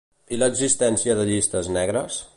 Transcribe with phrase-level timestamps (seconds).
[0.37, 2.23] I l'existència de llistes negres?